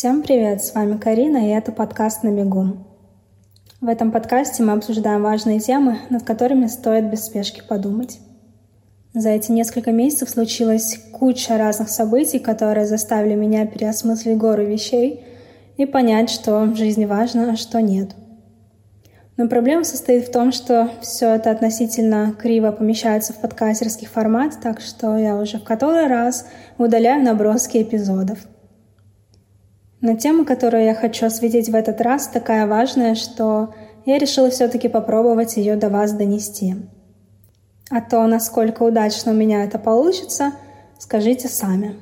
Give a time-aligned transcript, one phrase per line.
[0.00, 2.86] Всем привет, с вами Карина, и это подкаст «На бегу».
[3.82, 8.18] В этом подкасте мы обсуждаем важные темы, над которыми стоит без спешки подумать.
[9.12, 15.22] За эти несколько месяцев случилась куча разных событий, которые заставили меня переосмыслить гору вещей
[15.76, 18.12] и понять, что в жизни важно, а что нет.
[19.36, 24.80] Но проблема состоит в том, что все это относительно криво помещается в подкастерский формат, так
[24.80, 26.46] что я уже в который раз
[26.78, 28.38] удаляю наброски эпизодов.
[30.00, 33.74] Но тема, которую я хочу осветить в этот раз, такая важная, что
[34.06, 36.74] я решила все-таки попробовать ее до вас донести.
[37.90, 40.52] А то, насколько удачно у меня это получится,
[40.98, 41.96] скажите сами.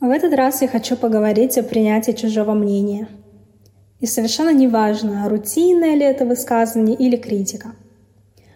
[0.00, 3.08] В этот раз я хочу поговорить о принятии чужого мнения–
[4.02, 7.76] и совершенно неважно, рутинное ли это высказывание или критика.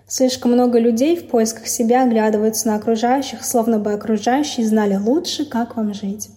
[0.09, 5.77] Слишком много людей в поисках себя оглядываются на окружающих, словно бы окружающие знали лучше, как
[5.77, 6.31] вам жить.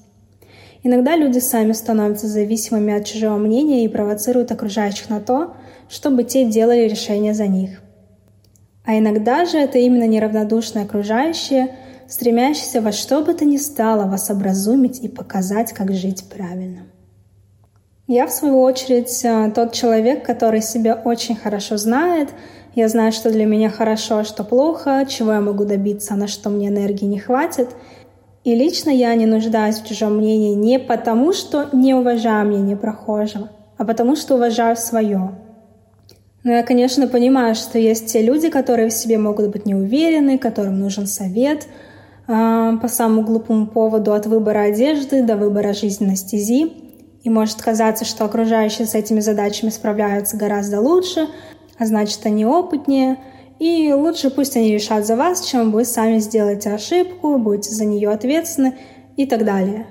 [0.81, 5.55] Иногда люди сами становятся зависимыми от чужого мнения и провоцируют окружающих на то,
[5.89, 7.81] чтобы те делали решения за них.
[8.85, 11.75] А иногда же это именно неравнодушные окружающие,
[12.07, 16.83] стремящиеся во что бы то ни стало вас образумить и показать, как жить правильно.
[18.07, 22.29] Я, в свою очередь, э, тот человек, который себя очень хорошо знает.
[22.73, 26.49] Я знаю, что для меня хорошо, а что плохо, чего я могу добиться, на что
[26.49, 27.69] мне энергии не хватит.
[28.43, 33.49] И лично я не нуждаюсь в чужом мнении не потому, что не уважаю мнение прохожего,
[33.77, 35.31] а потому что уважаю свое.
[36.43, 40.37] Но я, конечно, понимаю, что есть те люди, которые в себе могут быть не уверены,
[40.37, 41.67] которым нужен совет
[42.27, 46.71] э, по самому глупому поводу от выбора одежды до выбора жизненной стези.
[47.23, 51.27] И может казаться, что окружающие с этими задачами справляются гораздо лучше,
[51.77, 53.17] а значит, они опытнее,
[53.59, 58.09] и лучше пусть они решат за вас, чем вы сами сделаете ошибку, будете за нее
[58.09, 58.75] ответственны
[59.17, 59.85] и так далее.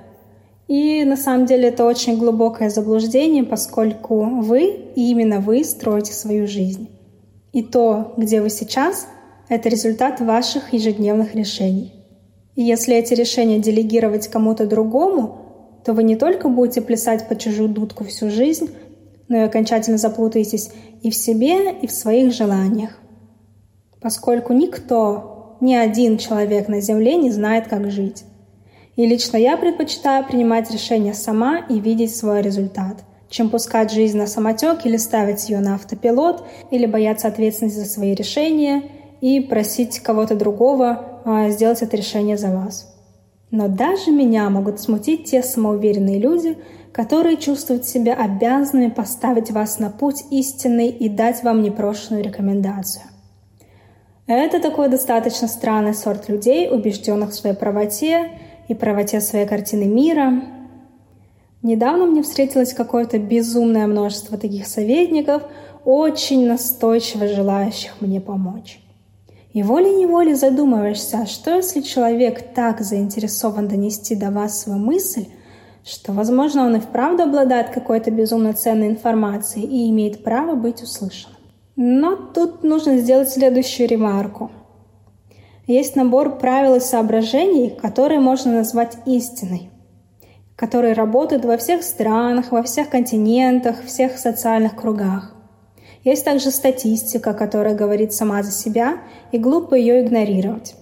[0.68, 6.46] И на самом деле это очень глубокое заблуждение, поскольку вы, и именно вы, строите свою
[6.46, 6.88] жизнь.
[7.52, 9.06] И то, где вы сейчас,
[9.48, 11.94] это результат ваших ежедневных решений.
[12.54, 17.70] И если эти решения делегировать кому-то другому, то вы не только будете плясать по чужую
[17.70, 18.70] дудку всю жизнь,
[19.28, 20.70] но и окончательно запутаетесь
[21.02, 22.98] и в себе, и в своих желаниях.
[24.00, 28.24] Поскольку никто, ни один человек на Земле не знает, как жить.
[28.96, 34.26] И лично я предпочитаю принимать решения сама и видеть свой результат, чем пускать жизнь на
[34.26, 38.82] самотек или ставить ее на автопилот, или бояться ответственности за свои решения
[39.20, 42.94] и просить кого-то другого а, сделать это решение за вас.
[43.50, 46.58] Но даже меня могут смутить те самоуверенные люди,
[46.92, 53.04] которые чувствуют себя обязанными поставить вас на путь истинный и дать вам непрошенную рекомендацию.
[54.28, 58.30] Это такой достаточно странный сорт людей, убежденных в своей правоте
[58.68, 60.42] и правоте своей картины мира.
[61.62, 65.44] Недавно мне встретилось какое-то безумное множество таких советников,
[65.86, 68.80] очень настойчиво желающих мне помочь.
[69.54, 75.24] И волей-неволей задумываешься, а что если человек так заинтересован донести до вас свою мысль,
[75.86, 81.37] что, возможно, он и вправду обладает какой-то безумно ценной информацией и имеет право быть услышанным.
[81.80, 84.50] Но тут нужно сделать следующую ремарку.
[85.68, 89.70] Есть набор правил и соображений, которые можно назвать истиной,
[90.56, 95.36] которые работают во всех странах, во всех континентах, всех социальных кругах.
[96.02, 98.98] Есть также статистика, которая говорит сама за себя,
[99.30, 100.74] и глупо ее игнорировать.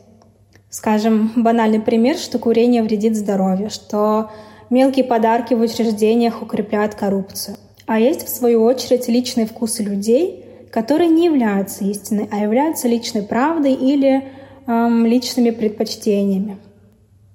[0.70, 4.30] Скажем, банальный пример, что курение вредит здоровью, что
[4.70, 7.58] мелкие подарки в учреждениях укрепляют коррупцию.
[7.84, 13.22] А есть, в свою очередь, личные вкусы людей, которые не являются истиной, а являются личной
[13.22, 14.24] правдой или
[14.66, 16.58] эм, личными предпочтениями.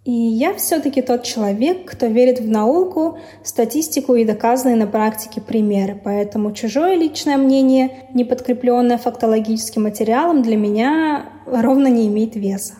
[0.04, 6.00] И я все-таки тот человек, кто верит в науку, статистику и доказанные на практике примеры.
[6.04, 12.76] Поэтому чужое личное мнение, не подкрепленное фактологическим материалом, для меня ровно не имеет веса.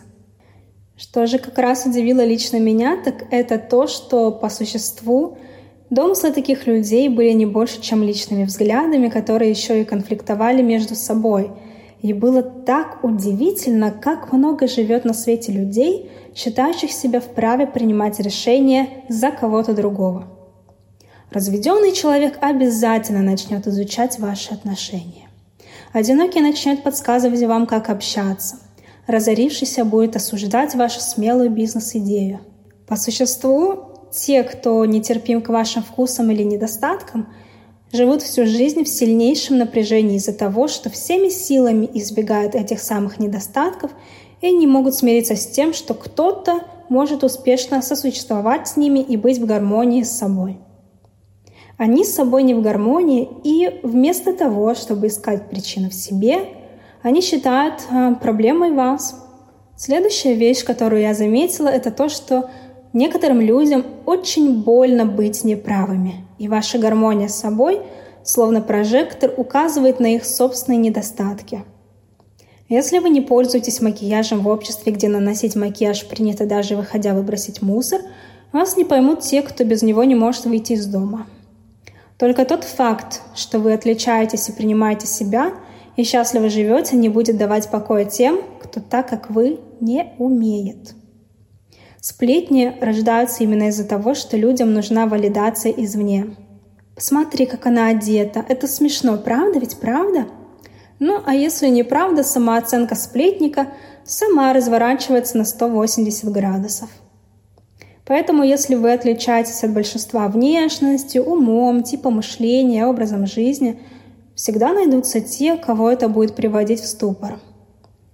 [0.98, 5.38] Что же как раз удивило лично меня, так это то, что по существу
[5.92, 11.52] домыслы таких людей были не больше, чем личными взглядами, которые еще и конфликтовали между собой.
[12.02, 19.04] И было так удивительно, как много живет на свете людей— считающих себя вправе принимать решения
[19.10, 20.28] за кого-то другого.
[21.30, 25.30] Разведенный человек обязательно начнет изучать ваши отношения.
[25.94, 28.58] Одинокий начнет подсказывать вам, как общаться.
[29.08, 32.40] Разорившийся будет осуждать вашу смелую бизнес-идею.
[32.88, 37.28] По существу, те, кто нетерпим к вашим вкусам или недостаткам,
[37.92, 43.92] живут всю жизнь в сильнейшем напряжении из-за того, что всеми силами избегают этих самых недостатков
[44.42, 49.40] и не могут смириться с тем, что кто-то может успешно сосуществовать с ними и быть
[49.40, 50.60] в гармонии с собой.
[51.78, 56.50] Они с собой не в гармонии, и вместо того, чтобы искать причину в себе,
[57.02, 59.16] они считают э, проблемой вас.
[59.78, 62.52] Следующая вещь, которую я заметила, это то, что
[62.94, 67.82] некоторым людям очень больно быть неправыми, и ваша гармония с собой,
[68.24, 71.64] словно прожектор, указывает на их собственные недостатки.
[72.70, 78.02] Если вы не пользуетесь макияжем в обществе, где наносить макияж принято даже выходя выбросить мусор,
[78.54, 81.28] вас не поймут те, кто без него не может выйти из дома–
[82.22, 85.54] только тот факт, что вы отличаетесь и принимаете себя
[85.96, 90.94] и счастливо живете, не будет давать покоя тем, кто так, как вы, не умеет.
[92.02, 96.36] Сплетни рождаются именно из-за того, что людям нужна валидация извне.
[96.96, 98.44] Посмотри, как она одета.
[98.50, 100.26] Это смешно, правда ведь правда?
[100.98, 103.68] Ну, а если неправда, самооценка сплетника
[104.04, 106.90] сама разворачивается на 180 градусов.
[108.06, 113.80] Поэтому, если вы отличаетесь от большинства внешностью, умом, типом мышления, образом жизни,
[114.34, 117.40] всегда найдутся те, кого это будет приводить в ступор.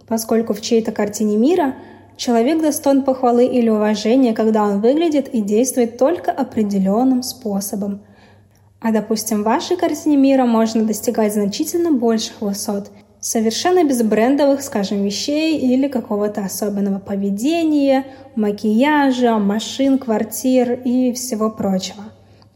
[0.07, 1.75] Поскольку в чьей-то картине мира
[2.17, 8.01] человек достоин похвалы или уважения, когда он выглядит и действует только определенным способом.
[8.81, 15.03] А, допустим, в вашей картине мира можно достигать значительно больших высот– совершенно без брендовых, скажем,
[15.03, 18.05] вещей или какого-то особенного поведения,
[18.35, 22.03] макияжа, машин, квартир и всего прочего.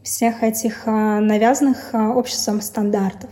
[0.02, 3.30] Всех этих а, навязанных а, обществом стандартов.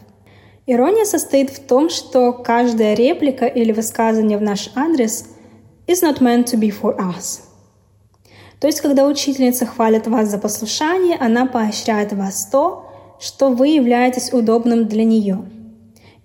[0.66, 5.26] Ирония состоит в том, что каждая реплика или высказывание в наш адрес
[5.86, 7.42] is not meant to be for us.
[8.60, 12.86] То есть, когда учительница хвалит вас за послушание, она поощряет вас то,
[13.18, 15.44] что вы являетесь удобным для нее–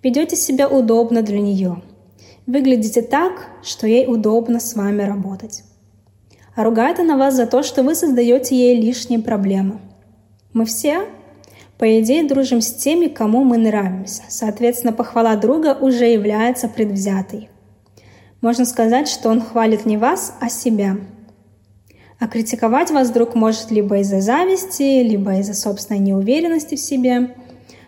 [0.06, 1.82] Ведете себя удобно для нее.
[2.46, 5.64] Выглядите так, что ей удобно с вами работать.
[6.54, 9.80] А ругает она вас за то, что вы создаете ей лишние проблемы.
[10.52, 11.08] Мы все,
[11.76, 14.22] по идее, дружим с теми, кому мы нравимся.
[14.28, 17.48] Соответственно, похвала друга уже является предвзятой.
[18.40, 20.96] Можно сказать, что он хвалит не вас, а себя.
[22.18, 27.34] А критиковать вас друг может либо из-за зависти, либо из-за собственной неуверенности в себе.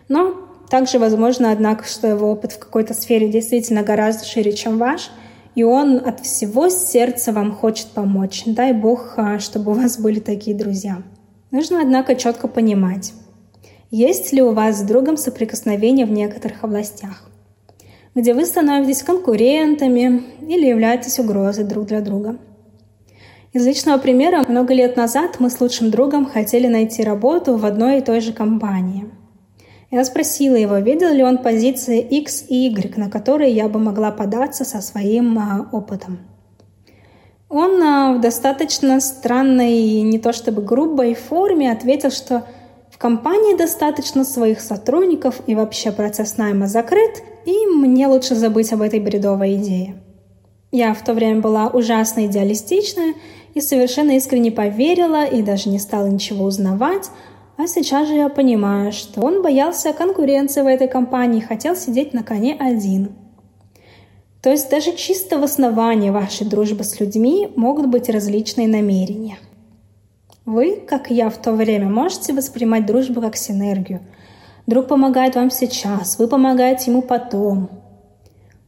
[0.07, 0.35] Но
[0.69, 5.09] также возможно, однако, что его опыт в какой-то сфере действительно гораздо шире, чем ваш,
[5.55, 8.43] и он от всего сердца вам хочет помочь.
[8.45, 11.01] Дай Бог, а, чтобы у вас были такие друзья.
[11.51, 13.13] Нужно, однако, четко понимать,
[13.89, 17.28] есть ли у вас с другом соприкосновение в некоторых областях,
[18.15, 22.37] где вы становитесь конкурентами или являетесь угрозой друг для друга.
[23.53, 27.99] Из личного примера, много лет назад мы с лучшим другом хотели найти работу в одной
[27.99, 29.05] и той же компании–
[29.91, 34.11] я спросила его, видел ли он позиции X и Y, на которые я бы могла
[34.11, 36.19] податься со своим а, опытом.
[37.49, 42.45] Он а, в достаточно странной, не то чтобы грубой форме ответил, что
[42.91, 48.81] в компании достаточно своих сотрудников и вообще процесс найма закрыт, и мне лучше забыть об
[48.81, 49.95] этой бредовой идее.
[50.71, 53.15] Я в то время была ужасно идеалистичная
[53.53, 57.09] и совершенно искренне поверила и даже не стала ничего узнавать,
[57.57, 62.13] а сейчас же я понимаю, что он боялся конкуренции в этой компании и хотел сидеть
[62.13, 63.11] на коне один.
[64.41, 69.39] То есть даже чисто в основании вашей дружбы с людьми могут быть различные намерения.
[70.45, 73.99] Вы, как я в то время, можете воспринимать дружбу как синергию.
[74.69, 77.71] Друг помогает вам сейчас, вы помогаете ему потом.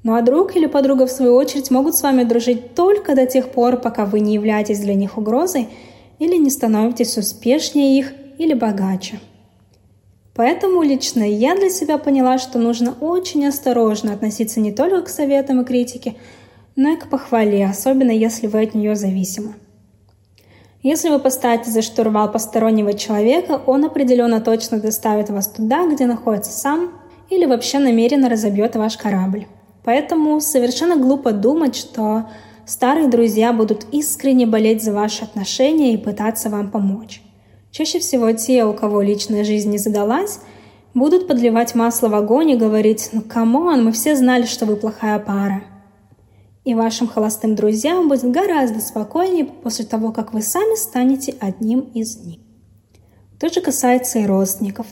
[0.02, 3.50] Ну а друг или подруга, в свою очередь, могут с вами дружить только до тех
[3.52, 5.70] пор, пока вы не являетесь для них угрозой
[6.18, 9.20] или не становитесь успешнее их или богаче.
[10.34, 15.62] Поэтому лично я для себя поняла, что нужно очень осторожно относиться не только к советам
[15.62, 16.16] и критике,
[16.76, 19.54] но и к похвале, особенно если вы от нее зависимы.
[20.84, 26.52] Если вы поставите за штурвал постороннего человека, он определенно точно доставит вас туда, где находится
[26.52, 26.92] сам,
[27.30, 29.46] или вообще намеренно разобьет ваш корабль.
[29.84, 32.26] Поэтому совершенно глупо думать, что
[32.66, 37.22] старые друзья будут искренне болеть за ваши отношения и пытаться вам помочь.
[37.72, 40.40] Чаще всего те, у кого личная жизнь не задалась,
[40.96, 44.76] будут подливать масло в огонь и говорить «Ну, come on, мы все знали, что вы
[44.76, 45.64] плохая пара».
[46.64, 52.18] И вашим холостым друзьям будет гораздо спокойнее после того, как вы сами станете одним из
[52.18, 52.40] них.
[53.40, 54.86] То же касается и родственников.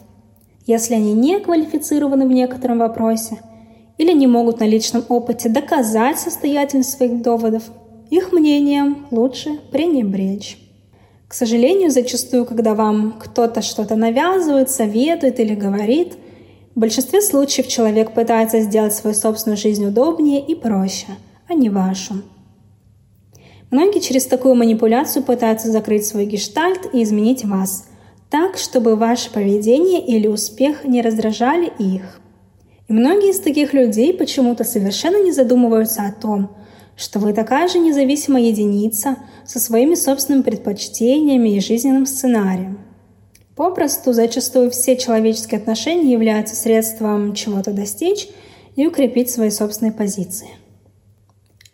[0.66, 3.40] Если они не квалифицированы в некотором вопросе
[4.00, 7.64] или не могут на личном опыте доказать состоятельность своих доводов,
[8.10, 10.58] их мнением лучше пренебречь.
[11.28, 16.14] К сожалению, зачастую, когда вам кто-то что-то навязывает, советует или говорит,
[16.74, 21.08] в большинстве случаев человек пытается сделать свою собственную жизнь удобнее и проще,
[21.50, 22.22] а не вашу.
[23.72, 27.88] Многие через такую манипуляцию пытаются закрыть свой гештальт и изменить вас,
[28.30, 32.22] так, чтобы ваше поведение или успех не раздражали их.
[32.88, 36.56] И многие из таких людей почему-то совершенно не задумываются о том,
[36.96, 42.80] что вы такая же независимая единица со своими собственными предпочтениями и жизненным сценарием.
[43.56, 48.28] Попросту, зачастую все человеческие отношения являются средством чего-то достичь
[48.76, 50.50] и укрепить свои собственные позиции.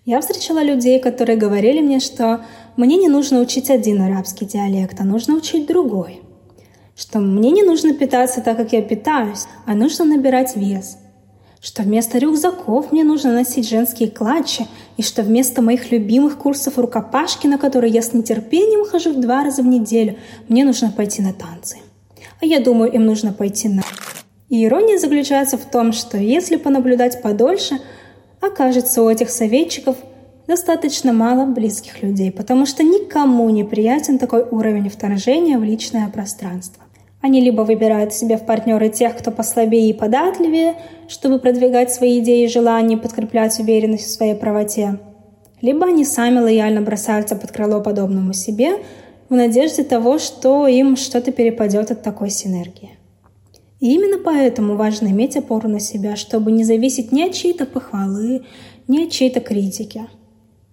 [0.05, 2.45] Я встречала людей, которые говорили мне, что
[2.77, 6.21] мне не нужно учить один арабский диалект, а нужно учить другой.
[6.95, 10.97] Что мне не нужно питаться так, как я питаюсь, а нужно набирать вес–
[11.65, 17.47] что вместо рюкзаков мне нужно носить женские клатчи, и что вместо моих любимых курсов рукопашки,
[17.47, 20.15] на которые я с нетерпением хожу в два раза в неделю,
[20.47, 21.77] мне нужно пойти на танцы.
[22.39, 23.81] А я думаю, им нужно пойти на...
[24.47, 27.79] И ирония заключается в том, что если понаблюдать подольше,
[28.45, 29.95] окажется у этих советчиков
[30.47, 36.83] достаточно мало близких людей, потому что никому не приятен такой уровень вторжения в личное пространство.
[37.21, 40.75] Они либо выбирают себе в партнеры тех, кто послабее и податливее,
[41.07, 44.99] чтобы продвигать свои идеи и желания подкреплять уверенность в своей правоте,
[45.61, 48.83] либо они сами лояльно бросаются под крыло подобному себе
[49.29, 52.91] в надежде того, что им что-то перепадет от такой синергии.
[53.85, 58.43] И именно поэтому важно иметь опору на себя, чтобы не зависеть ни от чьей-то похвалы,
[58.87, 60.07] ни от чьей-то критики.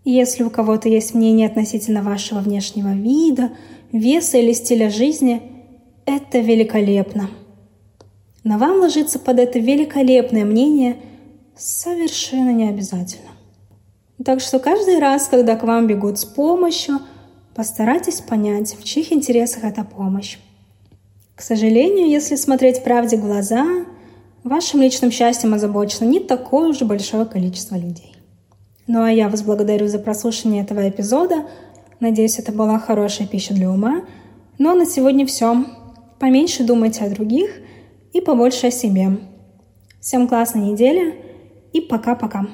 [0.06, 3.50] Если у кого-то есть мнение относительно вашего внешнего вида,
[3.92, 5.42] веса или стиля жизни–
[6.06, 7.28] это великолепно.
[8.44, 10.96] Но вам ложиться под это великолепное мнение
[11.54, 13.32] совершенно не обязательно.
[14.24, 16.98] Так что каждый раз, когда к вам бегут с помощью,
[17.54, 20.38] постарайтесь понять, в чьих интересах эта помощь.
[21.34, 23.64] К сожалению, если смотреть правде в глаза,
[24.44, 28.14] вашим личным счастьем озабочено не такое уж большое количество людей.
[28.86, 31.46] Ну а я вас благодарю за прослушивание этого эпизода.
[32.00, 34.02] Надеюсь, это была хорошая пища для ума.
[34.58, 35.64] Ну а на сегодня все
[36.18, 37.50] поменьше думайте о других
[38.12, 39.18] и побольше о себе.
[40.00, 41.14] Всем классной недели
[41.72, 42.46] и пока-пока.